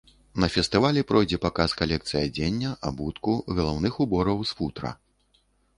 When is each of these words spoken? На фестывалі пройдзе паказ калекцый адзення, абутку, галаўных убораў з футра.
На 0.43 0.47
фестывалі 0.53 1.03
пройдзе 1.11 1.39
паказ 1.43 1.75
калекцый 1.81 2.25
адзення, 2.31 2.73
абутку, 2.93 3.39
галаўных 3.61 3.93
убораў 4.07 4.37
з 4.53 4.61
футра. 4.61 4.99